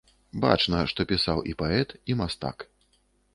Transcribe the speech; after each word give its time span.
Бачна, 0.45 0.79
што 0.91 1.05
пісаў 1.11 1.43
і 1.51 1.55
паэт, 1.61 1.95
і 2.13 2.17
мастак. 2.23 2.67